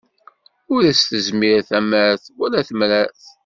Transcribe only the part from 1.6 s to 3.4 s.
tamart, wala temrart.